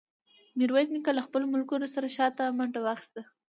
میرویس 0.57 0.87
نیکه 0.93 1.11
له 1.17 1.21
خپلو 1.27 1.45
ملګرو 1.53 1.87
سره 1.95 2.07
شاته 2.15 2.43
منډه 2.57 2.79
واخیسته. 2.85 3.21